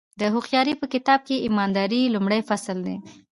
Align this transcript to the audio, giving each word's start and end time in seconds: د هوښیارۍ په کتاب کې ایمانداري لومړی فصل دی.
د 0.19 0.21
هوښیارۍ 0.33 0.73
په 0.79 0.85
کتاب 0.93 1.19
کې 1.27 1.43
ایمانداري 1.45 2.01
لومړی 2.15 2.41
فصل 2.49 2.77
دی. 2.87 2.97